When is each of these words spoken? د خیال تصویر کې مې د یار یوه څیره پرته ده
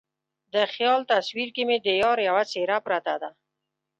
د 0.53 0.55
خیال 0.73 1.01
تصویر 1.11 1.49
کې 1.55 1.63
مې 1.67 1.77
د 1.85 1.87
یار 2.01 2.17
یوه 2.27 2.43
څیره 2.51 2.77
پرته 2.85 3.13
ده 3.21 3.29